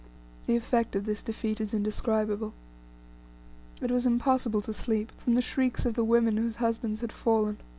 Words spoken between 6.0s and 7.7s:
women whose husbands had fallen.